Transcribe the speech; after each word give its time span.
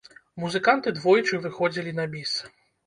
Музыканты 0.43 0.95
двойчы 1.01 1.43
выходзілі 1.47 1.97
на 2.01 2.11
біс. 2.17 2.39